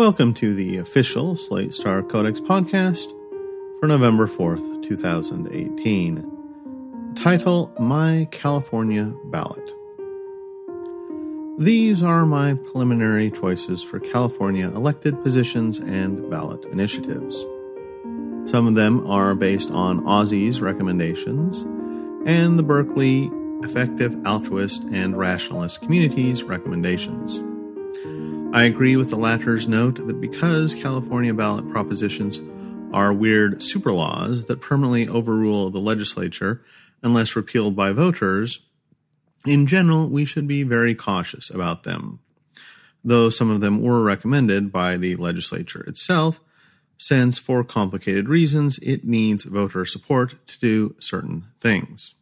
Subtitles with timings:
[0.00, 3.10] Welcome to the official Slate Star Codex podcast
[3.78, 7.12] for November 4th, 2018.
[7.16, 9.74] Title My California Ballot.
[11.58, 17.44] These are my preliminary choices for California elected positions and ballot initiatives.
[18.46, 21.66] Some of them are based on Ozy's recommendations
[22.24, 23.30] and the Berkeley
[23.62, 27.42] Effective Altruist and Rationalist Communities recommendations.
[28.52, 32.40] I agree with the latter's note that because California ballot propositions
[32.92, 36.60] are weird super laws that permanently overrule the legislature
[37.00, 38.66] unless repealed by voters,
[39.46, 42.18] in general, we should be very cautious about them.
[43.04, 46.40] Though some of them were recommended by the legislature itself,
[46.98, 52.14] since for complicated reasons it needs voter support to do certain things.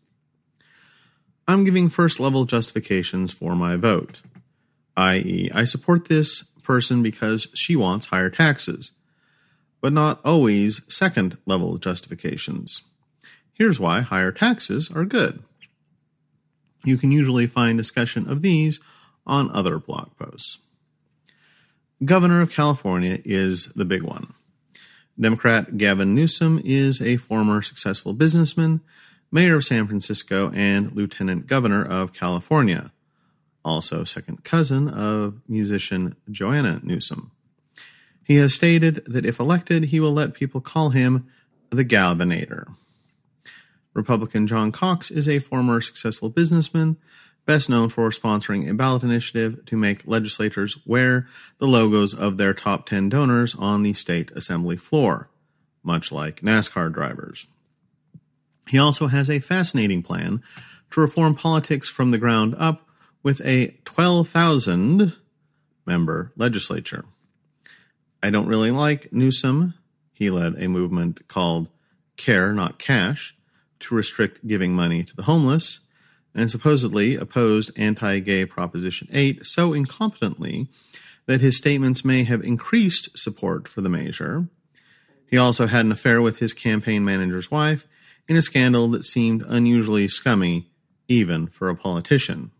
[1.49, 4.21] I'm giving first level justifications for my vote
[4.99, 8.93] i.e., I support this person because she wants higher taxes,
[9.81, 12.83] but not always second level justifications.
[13.53, 15.43] Here's why higher taxes are good.
[16.85, 18.81] You can usually find discussion of these
[19.25, 20.59] on other blog posts.
[22.05, 24.35] Governor of California is the big one.
[25.19, 28.81] Democrat Gavin Newsom is a former successful businessman,
[29.31, 32.93] mayor of San Francisco, and lieutenant governor of California
[33.69, 37.31] also second cousin of musician Joanna Newsom.
[38.25, 41.29] He has stated that if elected, he will let people call him
[41.71, 42.75] the Galvanator.
[43.95, 46.97] Republican John Cox is a former successful businessman,
[47.47, 51.27] best known for sponsoring a ballot initiative to make legislators wear
[51.59, 55.31] the logos of their top 10 donors on the state assembly floor,
[55.83, 57.49] much like NASCAR drivers.
[58.69, 60.43] He also has a fascinating plan
[60.91, 62.88] to reform politics from the ground up
[63.23, 65.15] with a 12,000
[65.87, 67.05] member legislature.
[68.23, 69.75] I don't really like Newsom.
[70.13, 71.69] He led a movement called
[72.17, 73.37] Care Not Cash
[73.81, 75.81] to restrict giving money to the homeless
[76.35, 80.69] and supposedly opposed anti gay Proposition 8 so incompetently
[81.27, 84.49] that his statements may have increased support for the measure.
[85.31, 87.87] He also had an affair with his campaign manager's wife
[88.27, 90.71] in a scandal that seemed unusually scummy,
[91.07, 92.51] even for a politician.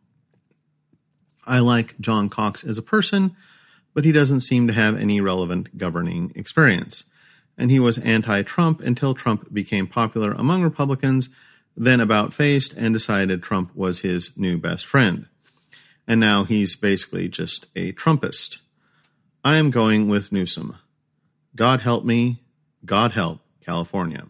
[1.47, 3.35] I like John Cox as a person,
[3.95, 7.05] but he doesn't seem to have any relevant governing experience.
[7.57, 11.31] And he was anti Trump until Trump became popular among Republicans,
[11.77, 15.27] then about faced and decided Trump was his new best friend.
[16.07, 18.59] And now he's basically just a Trumpist.
[19.45, 20.77] I am going with Newsom.
[21.55, 22.43] God help me,
[22.85, 24.27] God help California.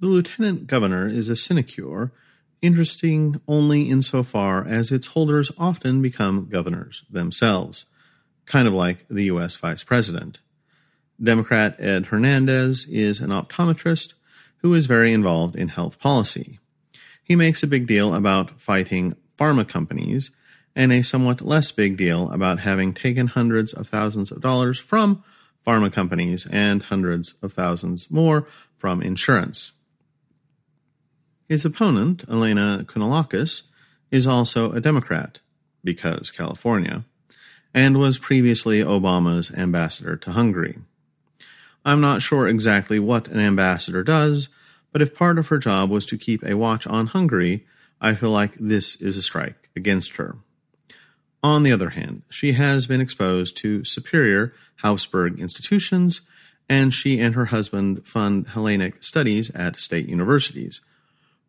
[0.00, 2.12] The lieutenant governor is a sinecure
[2.64, 7.84] interesting only insofar as its holders often become governors themselves,
[8.46, 9.54] kind of like the U.S.
[9.56, 10.40] vice president.
[11.22, 14.14] Democrat Ed Hernandez is an optometrist
[14.58, 16.58] who is very involved in health policy.
[17.22, 20.30] He makes a big deal about fighting pharma companies
[20.74, 25.22] and a somewhat less big deal about having taken hundreds of thousands of dollars from
[25.66, 29.72] pharma companies and hundreds of thousands more from insurance.
[31.48, 33.62] His opponent, Elena Kounalakis,
[34.10, 35.40] is also a Democrat,
[35.82, 37.04] because California,
[37.74, 40.78] and was previously Obama's ambassador to Hungary.
[41.84, 44.48] I'm not sure exactly what an ambassador does,
[44.90, 47.66] but if part of her job was to keep a watch on Hungary,
[48.00, 50.36] I feel like this is a strike against her.
[51.42, 56.22] On the other hand, she has been exposed to superior Habsburg institutions,
[56.70, 60.80] and she and her husband fund Hellenic studies at state universities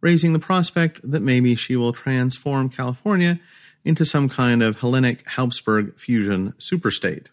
[0.06, 3.40] raising the prospect that maybe she will transform California
[3.84, 7.26] into some kind of Hellenic Habsburg fusion superstate.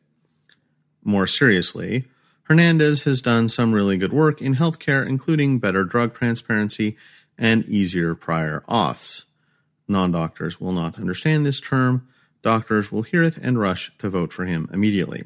[1.04, 2.06] More seriously,
[2.44, 6.96] Hernandez has done some really good work in healthcare, including better drug transparency
[7.36, 9.26] and easier prior auths.
[9.86, 12.08] Non doctors will not understand this term.
[12.40, 15.24] Doctors will hear it and rush to vote for him immediately.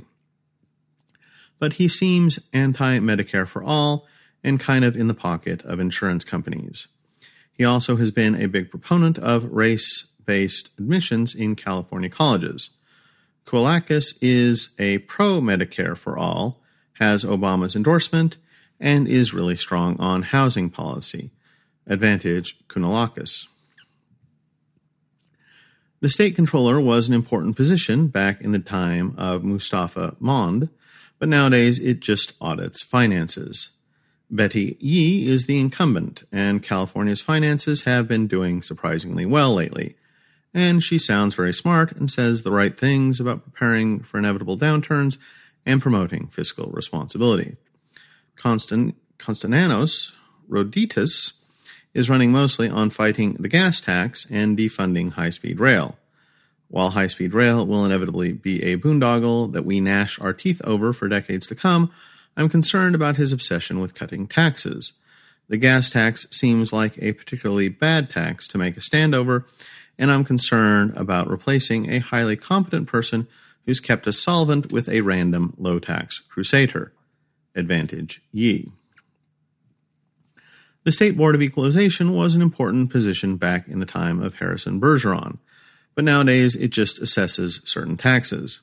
[1.61, 4.05] But he seems anti Medicare for all
[4.43, 6.89] and kind of in the pocket of insurance companies.
[7.57, 12.71] He also has been a big proponent of race based admissions in California colleges.
[13.47, 16.61] Kounalakis is a pro Medicare for all,
[16.95, 18.37] has Obama's endorsement,
[18.81, 21.31] and is really strong on housing policy.
[21.87, 23.47] Advantage Kounalakis.
[26.01, 30.69] The state controller was an important position back in the time of Mustafa Mond,
[31.19, 33.71] but nowadays it just audits finances.
[34.31, 39.97] Betty Yee is the incumbent, and California's finances have been doing surprisingly well lately.
[40.53, 45.19] And she sounds very smart and says the right things about preparing for inevitable downturns
[45.65, 47.57] and promoting fiscal responsibility.
[48.37, 50.13] Constant, Konstantinos
[50.49, 51.33] Roditis
[51.95, 55.97] is running mostly on fighting the gas tax and defunding high speed rail.
[56.69, 60.93] While high speed rail will inevitably be a boondoggle that we gnash our teeth over
[60.93, 61.93] for decades to come,
[62.37, 64.93] I'm concerned about his obsession with cutting taxes.
[65.49, 69.47] The gas tax seems like a particularly bad tax to make a stand over,
[69.99, 73.27] and I'm concerned about replacing a highly competent person
[73.65, 76.93] who's kept us solvent with a random low tax crusader.
[77.55, 78.71] Advantage Yee.
[80.85, 84.81] The State Board of Equalization was an important position back in the time of Harrison
[84.81, 85.39] Bergeron,
[85.95, 88.61] but nowadays it just assesses certain taxes.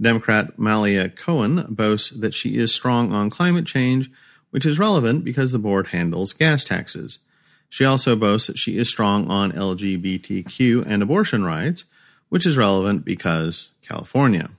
[0.00, 4.10] Democrat Malia Cohen boasts that she is strong on climate change,
[4.50, 7.18] which is relevant because the board handles gas taxes.
[7.68, 11.84] She also boasts that she is strong on LGBTQ and abortion rights,
[12.28, 14.50] which is relevant because California.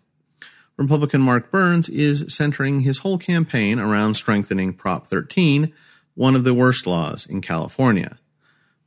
[0.77, 5.73] Republican Mark Burns is centering his whole campaign around strengthening Prop 13,
[6.15, 8.17] one of the worst laws in California.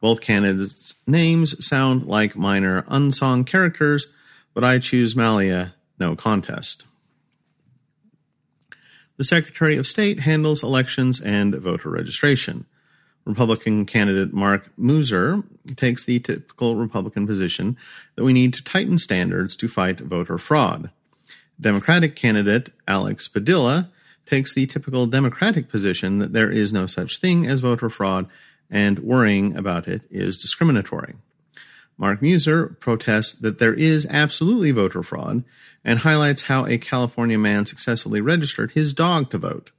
[0.00, 4.06] Both candidates' names sound like minor unsung characters,
[4.52, 6.86] but I choose Malia, no contest.
[9.16, 12.66] The Secretary of State handles elections and voter registration.
[13.24, 15.44] Republican candidate Mark Meuser
[15.76, 17.76] takes the typical Republican position
[18.16, 20.90] that we need to tighten standards to fight voter fraud.
[21.60, 23.90] Democratic candidate Alex Padilla
[24.26, 28.26] takes the typical Democratic position that there is no such thing as voter fraud
[28.70, 31.14] and worrying about it is discriminatory.
[31.96, 35.44] Mark Meuser protests that there is absolutely voter fraud
[35.84, 39.70] and highlights how a California man successfully registered his dog to vote.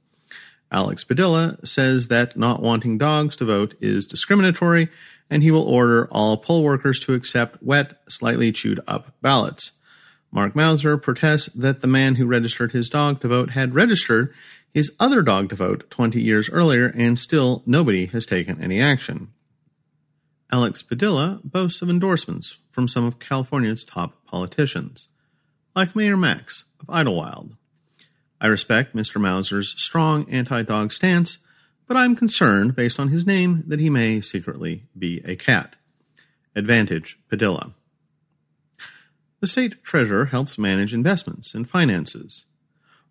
[0.72, 4.88] Alex Padilla says that not wanting dogs to vote is discriminatory,
[5.30, 9.72] and he will order all poll workers to accept wet, slightly chewed up ballots.
[10.32, 14.32] Mark Meuser protests that the man who registered his dog to vote had registered
[14.72, 19.32] his other dog to vote 20 years earlier, and still nobody has taken any action.
[20.52, 25.08] Alex Padilla boasts of endorsements from some of California's top politicians,
[25.74, 27.56] like Mayor Max of Idyllwild.
[28.40, 29.20] I respect Mr.
[29.20, 31.38] Meuser's strong anti dog stance,
[31.86, 35.76] but I'm concerned, based on his name, that he may secretly be a cat.
[36.54, 37.72] Advantage Padilla.
[39.40, 42.46] The state treasurer helps manage investments and finances.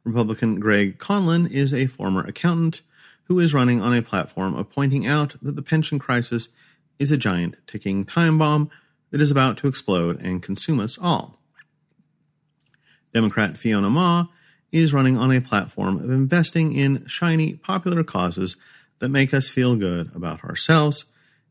[0.03, 2.81] Republican Greg Conlon is a former accountant
[3.23, 6.49] who is running on a platform of pointing out that the pension crisis
[6.99, 8.69] is a giant ticking time bomb
[9.11, 11.39] that is about to explode and consume us all.
[13.13, 14.27] Democrat Fiona Ma
[14.71, 18.57] is running on a platform of investing in shiny, popular causes
[18.99, 21.05] that make us feel good about ourselves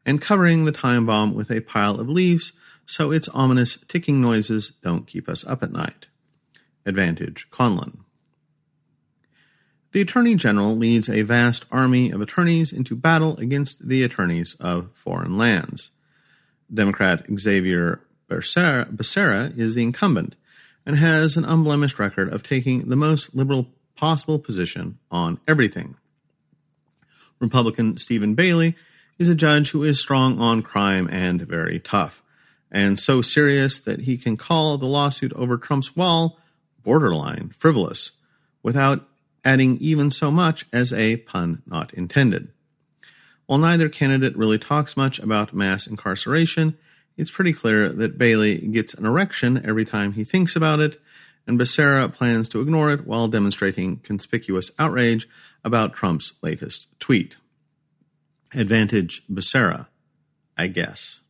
[0.04, 2.52] and covering the time bomb with a pile of leaves
[2.86, 6.08] so its ominous ticking noises don't keep us up at night.
[6.84, 8.03] Advantage Conlon.
[9.94, 14.90] The Attorney General leads a vast army of attorneys into battle against the attorneys of
[14.92, 15.92] foreign lands.
[16.72, 20.34] Democrat Xavier Becerra is the incumbent
[20.84, 25.94] and has an unblemished record of taking the most liberal possible position on everything.
[27.38, 28.74] Republican Stephen Bailey
[29.20, 32.20] is a judge who is strong on crime and very tough,
[32.68, 36.40] and so serious that he can call the lawsuit over Trump's wall
[36.82, 38.18] borderline frivolous
[38.60, 39.06] without
[39.44, 42.48] adding even so much as a pun not intended.
[43.46, 46.78] While neither candidate really talks much about mass incarceration,
[47.16, 51.00] it's pretty clear that Bailey gets an erection every time he thinks about it,
[51.46, 55.28] and Becerra plans to ignore it while demonstrating conspicuous outrage
[55.62, 57.36] about Trump's latest tweet.
[58.54, 59.86] Advantage Becerra,
[60.56, 61.20] I guess.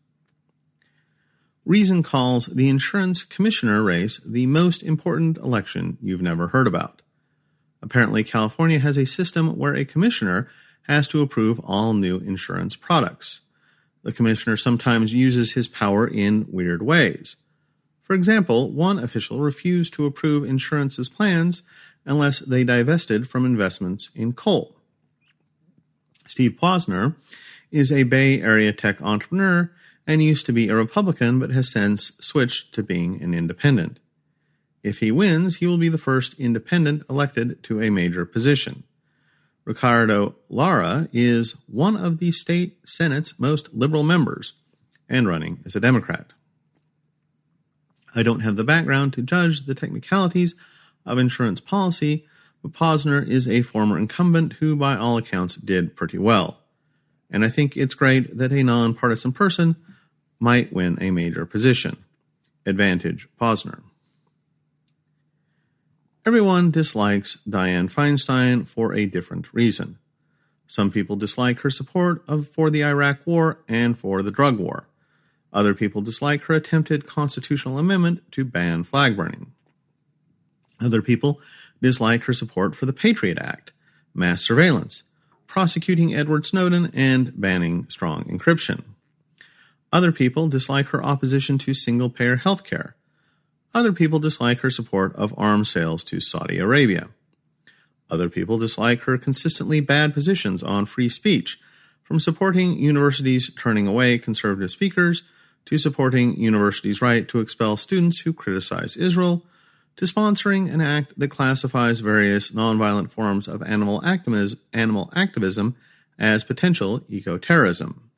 [1.65, 7.01] Reason calls the insurance commissioner race the most important election you've never heard about.
[7.85, 10.49] Apparently, California has a system where a commissioner
[10.89, 13.43] has to approve all new insurance products.
[14.03, 17.37] The commissioner sometimes uses his power in weird ways.
[18.01, 21.63] For example, one official refused to approve insurance's plans
[22.07, 24.77] unless they divested from investments in coal.
[26.27, 27.17] Steve Poizner
[27.71, 29.71] is a Bay Area tech entrepreneur
[30.07, 33.99] and used to be a Republican but has since switched to being an independent.
[34.85, 38.85] If he wins, he will be the first independent elected to a major position.
[39.65, 44.53] Ricardo Lara is one of the state Senate's most liberal members
[45.09, 46.35] and running as a Democrat.
[48.15, 50.55] I don't have the background to judge the technicalities
[51.07, 52.27] of insurance policy,
[52.63, 56.59] but Poizner is a former incumbent who, by all accounts, did pretty well.
[57.31, 59.77] And I think it's great that a nonpartisan person
[60.39, 61.97] might win a major position.
[62.67, 63.81] Advantage Poizner.
[66.27, 69.99] Everyone dislikes Dianne Feinstein for a different reason.
[70.67, 74.89] Some people dislike her support of, for the Iraq War and for the drug war.
[75.53, 79.53] Other people dislike her attempted constitutional amendment to ban flag burning.
[80.83, 81.43] Other people
[81.83, 83.73] dislike her support for the Patriot Act,
[84.15, 85.03] mass surveillance,
[85.47, 88.83] prosecuting Edward Snowden, and banning strong encryption.
[89.93, 92.97] Other people dislike her opposition to single payer health care.
[93.75, 97.09] Other people dislike her support of arms sales to Saudi Arabia.
[98.09, 101.59] Other people dislike her consistently bad positions on free speech,
[102.05, 105.23] from supporting universities turning away conservative speakers
[105.65, 109.43] to supporting universities' right to expel students who criticize Israel
[109.97, 115.77] to sponsoring an act that classifies various nonviolent forms of animal activism, animal activism
[116.19, 118.11] as potential eco-terrorism.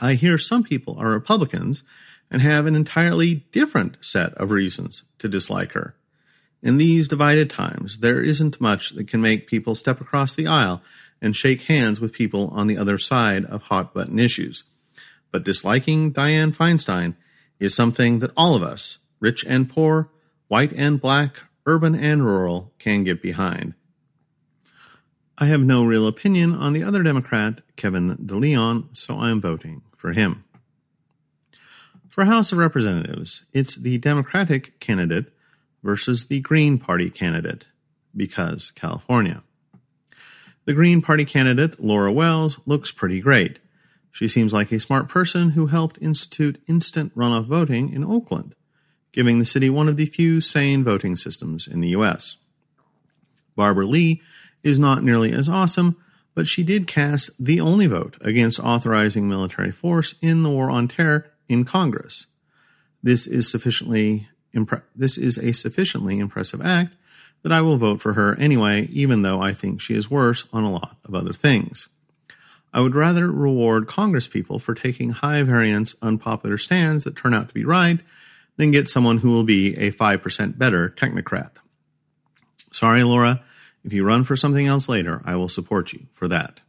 [0.00, 1.82] I hear some people are Republicans
[2.32, 5.94] and have an entirely different set of reasons to dislike her.
[6.62, 10.80] In these divided times, there isn't much that can make people step across the aisle
[11.20, 14.64] and shake hands with people on the other side of hot button issues.
[15.30, 17.16] But disliking Dianne Feinstein
[17.60, 20.08] is something that all of us, rich and poor,
[20.48, 23.74] white and black, urban and rural, can get behind.
[25.36, 29.82] I have no real opinion on the other Democrat, Kevin DeLeon, so I am voting
[29.96, 30.44] for him.
[32.12, 35.32] For House of Representatives, it's the Democratic candidate
[35.82, 37.68] versus the Green Party candidate,
[38.14, 39.42] because California.
[40.66, 43.60] The Green Party candidate, Laura Wells, looks pretty great.
[44.10, 48.54] She seems like a smart person who helped institute instant runoff voting in Oakland,
[49.12, 52.36] giving the city one of the few sane voting systems in the U.S.
[53.56, 54.20] Barbara Lee
[54.62, 55.96] is not nearly as awesome,
[56.34, 60.88] but she did cast the only vote against authorizing military force in the war on
[60.88, 62.26] terror in Congress.
[63.02, 66.94] This is sufficiently impre- this is a sufficiently impressive act
[67.42, 70.64] that I will vote for her anyway, even though I think she is worse on
[70.64, 71.88] a lot of other things.
[72.72, 77.54] I would rather reward Congresspeople for taking high variance, unpopular stands that turn out to
[77.54, 78.00] be right
[78.56, 81.50] than get someone who will be a 5% better technocrat.
[82.70, 83.42] Sorry, Laura,
[83.84, 86.62] if you run for something else later, I will support you for that.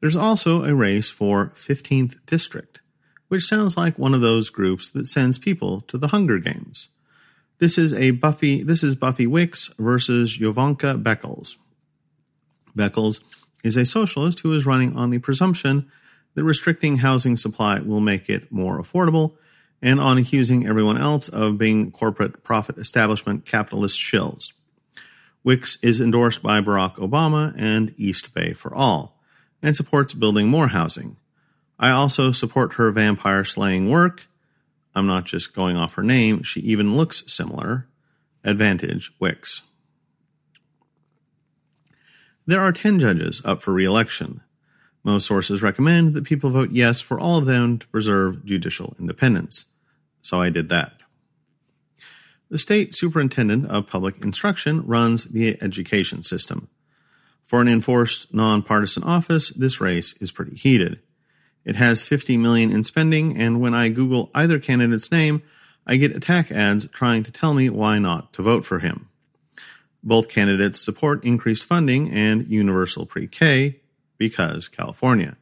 [0.00, 2.80] There's also a race for 15th District,
[3.28, 6.88] which sounds like one of those groups that sends people to the Hunger Games.
[7.58, 11.56] This is a Buffy this is Buffy Wicks versus Jovanka Beckles.
[12.76, 13.22] Beckles
[13.64, 15.90] is a socialist who is running on the presumption
[16.34, 19.34] that restricting housing supply will make it more affordable
[19.82, 24.52] and on accusing everyone else of being corporate profit establishment capitalist shills.
[25.44, 29.20] Wicks is endorsed by Barack Obama and East Bay for All,
[29.62, 31.16] and supports building more housing.
[31.78, 34.26] I also support her vampire slaying work.
[34.94, 37.86] I'm not just going off her name, she even looks similar.
[38.44, 39.62] Advantage Wicks.
[42.46, 44.40] There are 10 judges up for re election.
[45.04, 49.66] Most sources recommend that people vote yes for all of them to preserve judicial independence.
[50.22, 50.94] So I did that.
[52.50, 56.68] The state superintendent of public instruction runs the education system.
[57.42, 61.00] For an enforced nonpartisan office, this race is pretty heated.
[61.68, 65.42] It has 50 million in spending, and when I Google either candidate's name,
[65.86, 69.10] I get attack ads trying to tell me why not to vote for him.
[70.02, 73.80] Both candidates support increased funding and universal pre K
[74.16, 75.36] because California.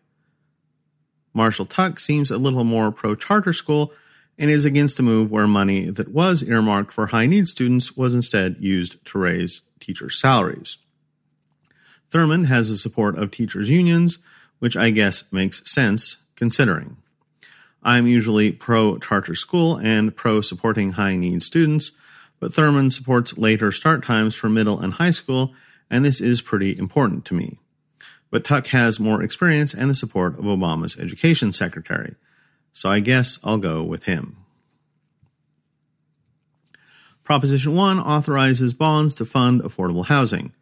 [1.33, 3.93] Marshall Tuck seems a little more pro charter school
[4.37, 8.15] and is against a move where money that was earmarked for high need students was
[8.15, 10.79] instead used to raise teachers' salaries.
[12.11, 14.19] Thurmond has the support of teachers' unions,
[14.59, 16.97] which I guess makes sense considering.
[17.83, 21.93] I'm usually pro charter school and pro supporting high need students,
[22.41, 25.55] but Thurmond supports later start times for middle and high school,
[25.91, 27.59] and this is pretty important to me.
[28.31, 32.17] But Tuck has more experience and the support of Obama's education secretary,
[32.73, 34.37] so I guess I'll go with him.
[37.23, 40.53] Proposition 1 authorizes bonds to fund affordable housing.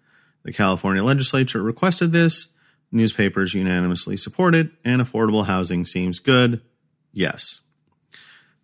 [0.44, 2.53] The California legislature requested this,
[2.94, 6.62] newspapers unanimously support it, and affordable housing seems good.
[7.12, 7.60] Yes.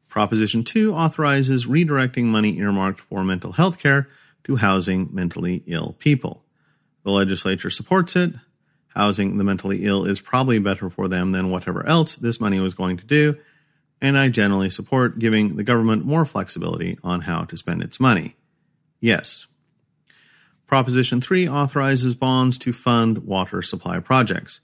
[0.09, 4.09] Proposition 2 authorizes redirecting money earmarked for mental health care
[4.45, 6.45] to housing mentally ill people.
[7.05, 8.35] The legislature supports it
[8.95, 12.75] housing the mentally ill is probably better for them than whatever else this money was
[12.75, 13.37] going to do,
[14.01, 18.37] and I generally support giving the government more flexibility on how to spend its money.
[19.01, 19.47] Yes.
[20.71, 24.61] Proposition 3 authorizes bonds to fund water supply projects.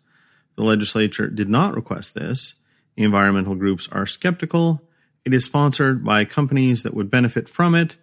[0.55, 2.63] The legislature did not request this.
[2.97, 4.89] Environmental groups are skeptical.
[5.25, 7.97] It is sponsored by companies that would benefit from it.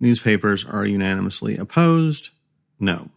[0.00, 2.30] Newspapers are unanimously opposed.
[2.80, 3.10] No.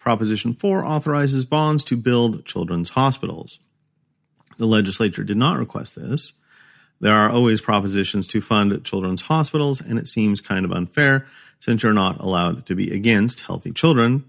[0.00, 3.60] Proposition 4 authorizes bonds to build children's hospitals.
[4.56, 6.32] The legislature did not request this.
[7.00, 11.28] There are always propositions to fund children's hospitals, and it seems kind of unfair
[11.58, 14.24] since you're not allowed to be against healthy children.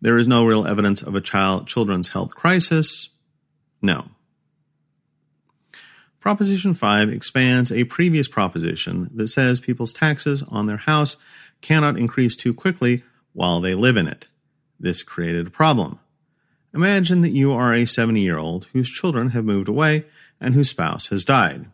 [0.00, 3.10] There is no real evidence of a child children's health crisis.
[3.82, 4.08] No.
[6.20, 11.16] Proposition 5 expands a previous proposition that says people's taxes on their house
[11.60, 14.28] cannot increase too quickly while they live in it.
[14.80, 15.98] This created a problem.
[16.74, 20.04] Imagine that you are a 70 year old whose children have moved away
[20.40, 21.66] and whose spouse has died.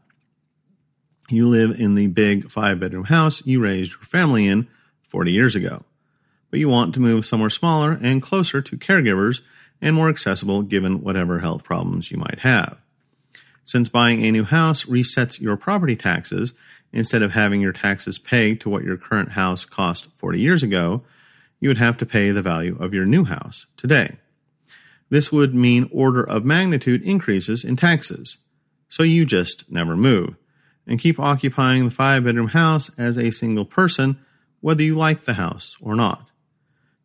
[1.30, 4.68] You live in the big five bedroom house you raised your family in
[5.14, 5.84] 40 years ago,
[6.50, 9.42] but you want to move somewhere smaller and closer to caregivers
[9.80, 12.78] and more accessible given whatever health problems you might have.
[13.62, 16.52] Since buying a new house resets your property taxes,
[16.92, 21.04] instead of having your taxes pegged to what your current house cost 40 years ago,
[21.60, 24.16] you would have to pay the value of your new house today.
[25.10, 28.38] This would mean order of magnitude increases in taxes.
[28.88, 30.34] So you just never move
[30.88, 34.18] and keep occupying the five bedroom house as a single person,
[34.64, 36.26] whether you like the house or not.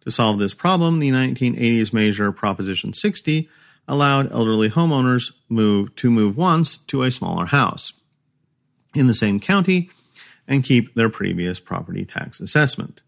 [0.06, 3.50] To solve this problem, the 1980s measure Proposition 60
[3.86, 7.92] allowed elderly homeowners move to move once to a smaller house
[8.96, 9.90] in the same county
[10.48, 13.02] and keep their previous property tax assessment.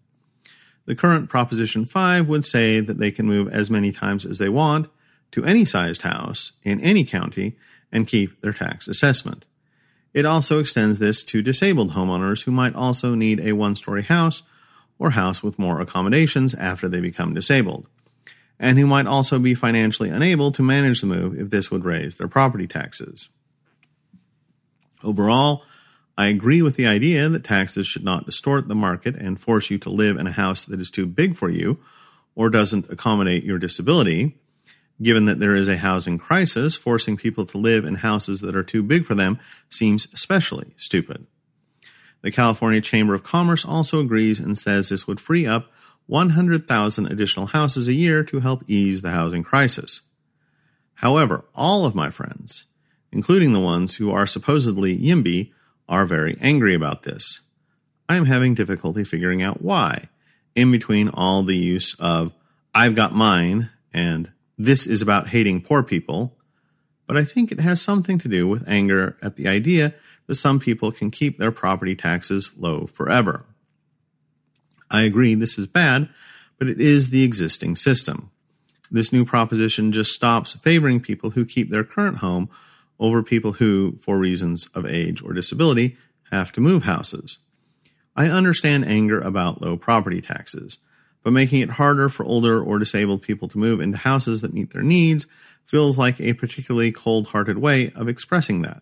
[0.83, 4.49] The current Proposition 5 would say that they can move as many times as they
[4.49, 4.89] want
[5.31, 7.55] to any sized house in any county
[7.89, 9.45] and keep their tax assessment.
[10.13, 14.43] It also extends this to disabled homeowners who might also need a one story house
[14.99, 17.87] or house with more accommodations after they become disabled,
[18.59, 22.15] and who might also be financially unable to manage the move if this would raise
[22.15, 23.29] their property taxes.
[25.03, 25.63] Overall,
[26.17, 29.77] I agree with the idea that taxes should not distort the market and force you
[29.79, 31.79] to live in a house that is too big for you
[32.35, 34.37] or doesn't accommodate your disability,
[35.01, 38.63] Given that there is a housing crisis, forcing people to live in houses that are
[38.63, 41.25] too big for them seems especially stupid.
[42.21, 45.71] The California Chamber of Commerce also agrees and says this would free up
[46.05, 50.01] 100,000 additional houses a year to help ease the housing crisis.
[50.95, 52.65] However, all of my friends,
[53.11, 55.51] including the ones who are supposedly YIMBY,
[55.89, 57.41] are very angry about this.
[58.07, 60.09] I am having difficulty figuring out why,
[60.53, 62.33] in between all the use of
[62.75, 64.31] I've got mine and
[64.65, 66.37] this is about hating poor people,
[67.07, 69.93] but I think it has something to do with anger at the idea
[70.27, 73.45] that some people can keep their property taxes low forever.
[74.89, 76.09] I agree this is bad,
[76.59, 78.29] but it is the existing system.
[78.91, 82.49] This new proposition just stops favoring people who keep their current home
[82.99, 85.97] over people who, for reasons of age or disability,
[86.29, 87.39] have to move houses.
[88.15, 90.77] I understand anger about low property taxes
[91.23, 94.71] but making it harder for older or disabled people to move into houses that meet
[94.71, 95.27] their needs
[95.65, 98.81] feels like a particularly cold hearted way of expressing that.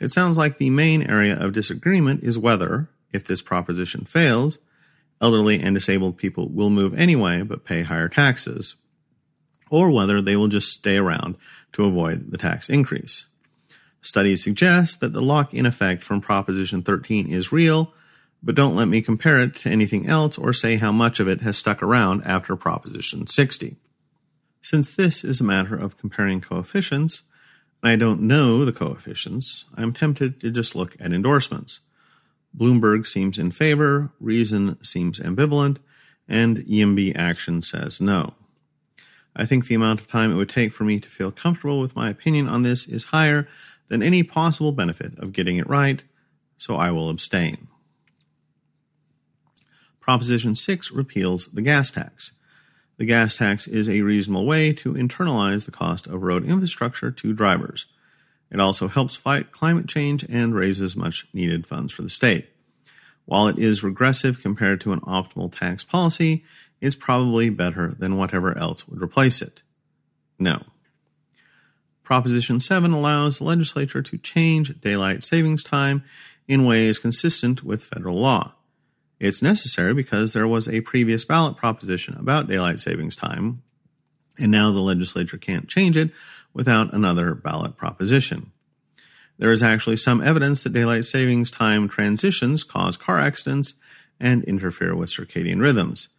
[0.00, 4.58] It sounds like the main area of disagreement is whether, if this proposition fails,
[5.20, 8.74] elderly and disabled people will move anyway but pay higher taxes,
[9.70, 11.36] or whether they will just stay around
[11.72, 13.26] to avoid the tax increase.
[14.00, 17.94] Studies suggest that the lock in effect from Proposition 13 is real
[18.44, 21.40] but don't let me compare it to anything else or say how much of it
[21.40, 23.76] has stuck around after Proposition 60.
[24.60, 27.22] Since this is a matter of comparing coefficients,
[27.82, 31.80] and I don't know the coefficients, I'm tempted to just look at endorsements.
[32.56, 35.78] Bloomberg seems in favor, Reason seems ambivalent,
[36.28, 38.34] and YIMBY Action says no.
[39.34, 41.96] I think the amount of time it would take for me to feel comfortable with
[41.96, 43.48] my opinion on this is higher
[43.88, 46.02] than any possible benefit of getting it right,
[46.56, 47.68] so I will abstain.
[50.04, 52.32] Proposition 6 repeals the gas tax.
[52.98, 57.32] The gas tax is a reasonable way to internalize the cost of road infrastructure to
[57.32, 57.86] drivers.
[58.50, 62.50] It also helps fight climate change and raises much needed funds for the state.
[63.24, 66.44] While it is regressive compared to an optimal tax policy,
[66.82, 69.62] it's probably better than whatever else would replace it.
[70.38, 70.64] No.
[72.02, 76.04] Proposition 7 allows the legislature to change daylight savings time
[76.46, 78.52] in ways consistent with federal law.
[79.24, 83.62] It's necessary because there was a previous ballot proposition about daylight savings time,
[84.38, 86.10] and now the legislature can't change it
[86.52, 88.52] without another ballot proposition.
[89.38, 93.76] There is actually some evidence that daylight savings time transitions cause car accidents
[94.20, 96.10] and interfere with circadian rhythms.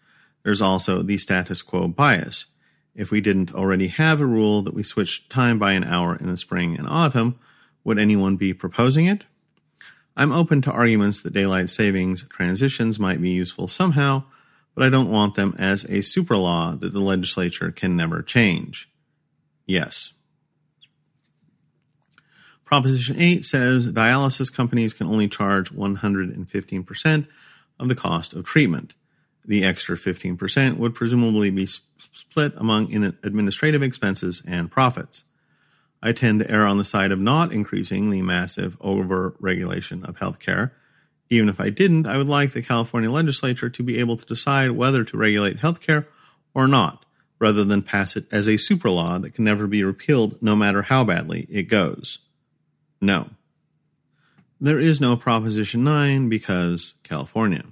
[0.42, 2.56] There's also the status quo bias.
[2.96, 6.26] If we didn't already have a rule that we switched time by an hour in
[6.26, 7.38] the spring and autumn,
[7.84, 9.28] would anyone be proposing it?
[10.16, 14.24] I'm open to arguments that daylight savings transitions might be useful somehow,
[14.74, 18.90] but I don't want them as a super law that the legislature can never change.
[19.66, 20.14] Yes.
[22.64, 27.28] Proposition 8 says dialysis companies can only charge 115%
[27.80, 28.96] of the cost of treatment.
[29.46, 35.26] The extra 15% would presumably be split among administrative expenses and profits.
[36.06, 40.70] I tend to err on the side of not increasing the massive over-regulation of healthcare.
[41.32, 44.72] Even if I didn't, I would like the California legislature to be able to decide
[44.72, 46.06] whether to regulate healthcare
[46.54, 47.08] or not,
[47.40, 50.84] rather than pass it as a super law that can never be repealed no matter
[50.84, 52.20] how badly it goes.
[53.02, 53.32] No.
[54.62, 57.64] There is no Proposition 9 because California.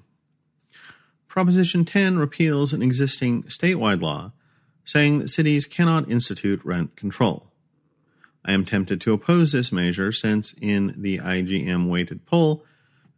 [1.27, 4.31] Proposition 10 repeals an existing statewide law
[4.83, 7.52] saying that cities cannot institute rent control.
[8.45, 12.65] I am tempted to oppose this measure since, in the IGM weighted poll,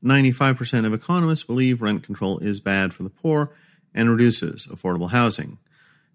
[0.03, 3.51] 95% of economists believe rent control is bad for the poor
[3.93, 5.57] and reduces affordable housing,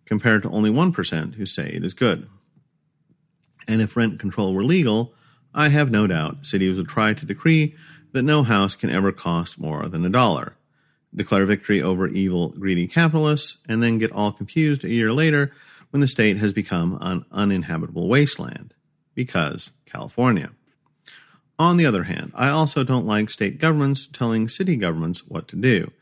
[0.04, 2.28] compared to only 1% who say it is good.
[3.66, 5.14] And if rent control were legal,
[5.52, 7.74] I have no doubt cities would try to decree
[8.12, 10.56] that no house can ever cost more than a dollar
[11.14, 15.52] declare victory over evil, greedy capitalists, and then get all confused a year later
[15.90, 18.74] when the state has become an uninhabitable wasteland.
[19.14, 20.50] Because California.
[21.58, 25.56] On the other hand, I also don't like state governments telling city governments what to
[25.56, 25.92] do,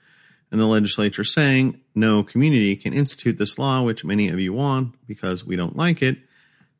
[0.52, 4.94] and the legislature saying no community can institute this law, which many of you want
[5.06, 6.18] because we don't like it,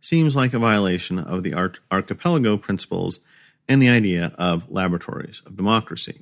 [0.01, 1.55] seems like a violation of the
[1.91, 3.19] archipelago principles
[3.69, 6.21] and the idea of laboratories of democracy.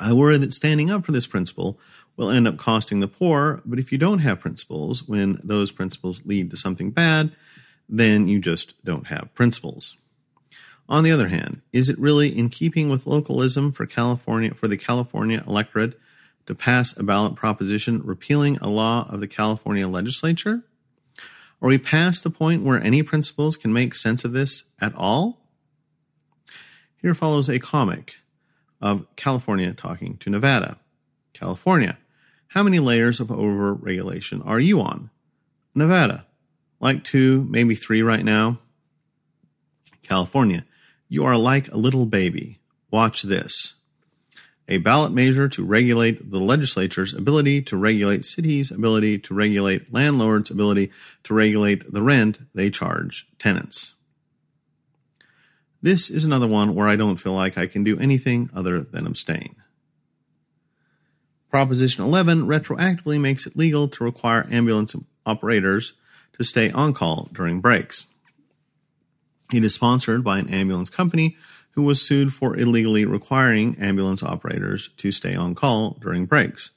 [0.00, 1.78] I worry that standing up for this principle
[2.16, 6.26] will end up costing the poor, but if you don't have principles, when those principles
[6.26, 7.30] lead to something bad,
[7.88, 9.96] then you just don't have principles.
[10.88, 14.76] On the other hand, is it really in keeping with localism for California for the
[14.76, 15.98] California electorate
[16.46, 20.62] to pass a ballot proposition repealing a law of the California legislature?
[21.60, 25.40] Are we past the point where any principles can make sense of this at all?
[27.02, 28.16] Here follows a comic
[28.80, 30.78] of California talking to Nevada.
[31.32, 31.98] California,
[32.48, 35.10] how many layers of overregulation are you on?
[35.74, 36.26] Nevada,
[36.80, 38.58] like two, maybe three right now.
[40.02, 40.64] California,
[41.08, 42.60] you are like a little baby.
[42.90, 43.74] Watch this.
[44.70, 50.50] A ballot measure to regulate the legislature's ability to regulate cities' ability to regulate landlords'
[50.50, 50.90] ability
[51.24, 53.94] to regulate the rent they charge tenants.
[55.80, 59.06] This is another one where I don't feel like I can do anything other than
[59.06, 59.56] abstain.
[61.50, 65.94] Proposition 11 retroactively makes it legal to require ambulance operators
[66.38, 68.06] to stay on call during breaks.
[69.52, 71.36] It is sponsored by an ambulance company
[71.72, 76.72] who was sued for illegally requiring ambulance operators to stay on call during breaks.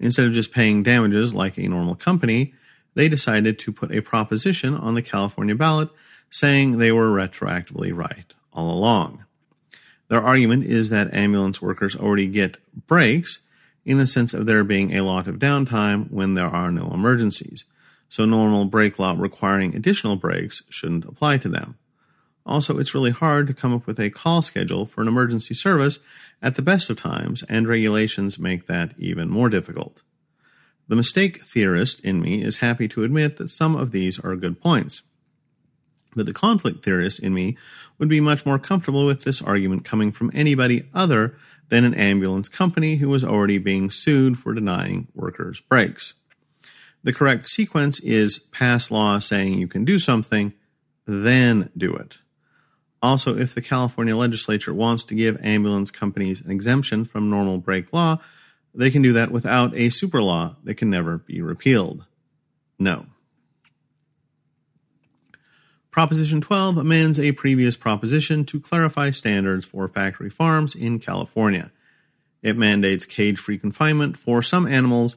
[0.00, 2.54] Instead of just paying damages like a normal company,
[2.94, 5.88] they decided to put a proposition on the California ballot
[6.30, 9.24] saying they were retroactively right all along.
[10.08, 13.40] Their argument is that ambulance workers already get breaks
[13.84, 17.64] in the sense of there being a lot of downtime when there are no emergencies,
[18.08, 21.76] so normal break law requiring additional breaks shouldn't apply to them.
[22.46, 26.00] Also, it's really hard to come up with a call schedule for an emergency service
[26.40, 30.02] at the best of times, and regulations make that even more difficult.
[30.88, 34.60] The mistake theorist in me is happy to admit that some of these are good
[34.60, 35.02] points.
[36.16, 37.58] But the conflict theorist in me
[37.98, 41.36] would be much more comfortable with this argument coming from anybody other
[41.68, 46.14] than an ambulance company who was already being sued for denying workers breaks.
[47.04, 50.52] The correct sequence is pass law saying you can do something,
[51.06, 52.18] then do it.
[53.00, 57.92] Also, if the California legislature wants to give ambulance companies an exemption from normal break
[57.92, 58.18] law,
[58.74, 62.04] they can do that without a super law that can never be repealed.
[62.78, 63.06] No.
[65.90, 71.72] Proposition 12 amends a previous proposition to clarify standards for factory farms in California.
[72.42, 75.16] It mandates cage free confinement for some animals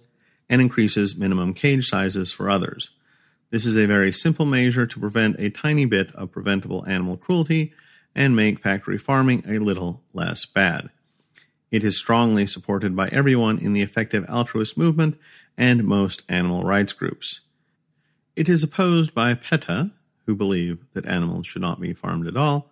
[0.52, 2.92] and increases minimum cage sizes for others.
[3.52, 7.74] This is a very simple measure to prevent a tiny bit of preventable animal cruelty
[8.14, 10.90] and make factory farming a little less bad.
[11.72, 15.18] It is strongly supported by everyone in the effective altruist movement
[15.58, 17.40] and most animal rights groups.
[18.36, 19.92] It is opposed by PETA,
[20.26, 22.70] who believe that animals should not be farmed at all,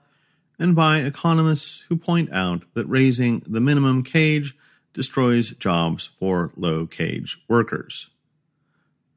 [0.57, 4.57] and by economists who point out that raising the minimum cage
[4.93, 8.09] destroys jobs for low cage workers.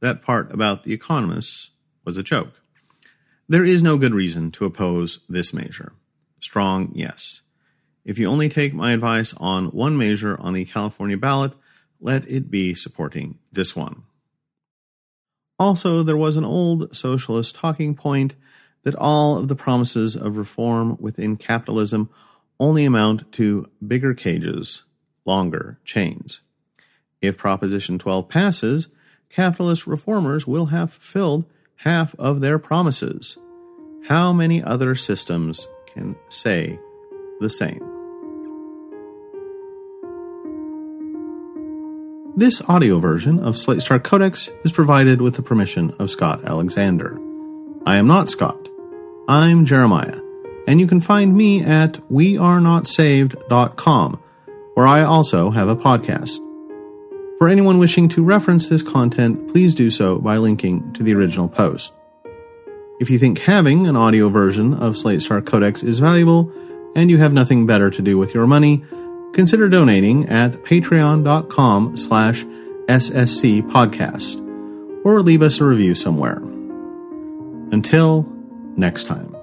[0.01, 1.71] That part about the economists
[2.05, 2.61] was a joke.
[3.49, 5.93] There is no good reason to oppose this measure.
[6.41, 7.43] Strong, yes.
[8.05, 11.53] If you only take my advice on one measure on the California ballot,
[12.01, 14.03] let it be supporting this one.
[15.59, 18.35] Also, there was an old socialist talking point
[18.83, 22.11] that all of the promises of reform within capitalism
[22.59, 24.83] only amount to bigger cages,
[25.25, 26.41] longer chains.
[27.21, 28.89] If Proposition 12 passes,
[29.31, 31.45] capitalist reformers will have fulfilled
[31.77, 33.39] half of their promises.
[34.09, 36.79] How many other systems can say
[37.41, 37.93] the same?
[42.35, 47.19] This audio version of Slate Star Codex is provided with the permission of Scott Alexander.
[47.85, 48.71] I am not Scott.
[49.29, 50.19] I'm Jeremiah,
[50.67, 54.23] and you can find me at wearenotsaved.com,
[54.75, 56.39] where I also have a podcast.
[57.39, 61.49] For anyone wishing to reference this content, please do so by linking to the original
[61.49, 61.93] post.
[63.01, 66.53] If you think having an audio version of Slate Star Codex is valuable,
[66.95, 68.85] and you have nothing better to do with your money,
[69.33, 74.39] consider donating at patreon.com slash ssc podcast
[75.05, 76.39] or leave us a review somewhere.
[77.73, 78.31] Until
[78.77, 79.42] next time.